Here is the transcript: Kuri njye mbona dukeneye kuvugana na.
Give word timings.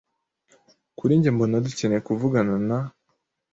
Kuri 0.97 1.11
njye 1.17 1.29
mbona 1.35 1.63
dukeneye 1.65 2.01
kuvugana 2.07 2.53
na. 2.67 2.79